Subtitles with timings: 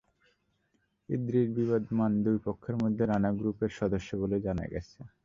[1.09, 4.99] ইদ্রিস বিবদমান দুটি পক্ষের মধ্যে রানা গ্রুপের সদস্য বলে জানা গেছে।